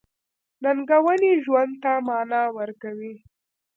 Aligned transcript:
•ننګونې 0.63 1.31
ژوند 1.43 1.73
ته 1.83 1.91
مانا 2.07 2.43
ورکوي. 2.57 3.13